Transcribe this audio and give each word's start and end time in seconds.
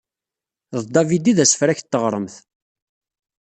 D 0.81 0.85
David 0.95 1.25
i 1.31 1.33
d 1.37 1.39
asefrak 1.43 1.79
n 1.83 1.85
teɣṛemt. 1.91 2.35